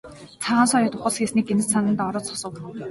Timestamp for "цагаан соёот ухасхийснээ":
0.43-1.45